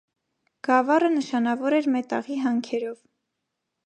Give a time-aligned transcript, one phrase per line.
[0.67, 2.97] Գավառը նշանավոր էր մետաղի հանքերով։